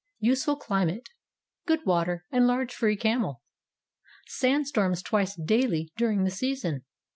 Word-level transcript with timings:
Useful 0.17 0.55
climate. 0.55 1.09
Good 1.67 1.85
water 1.85 2.25
and 2.31 2.47
large 2.47 2.73
free 2.73 2.95
camel. 2.97 3.43
Sandstorms 4.25 5.03
twice 5.03 5.35
daily 5.35 5.91
during 5.95 6.23
the 6.23 6.31
season. 6.31 6.85